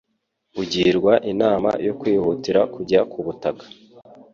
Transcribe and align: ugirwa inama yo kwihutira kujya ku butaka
ugirwa 0.61 1.13
inama 1.31 1.69
yo 1.85 1.93
kwihutira 1.99 2.61
kujya 2.73 2.99
ku 3.11 3.19
butaka 3.25 3.65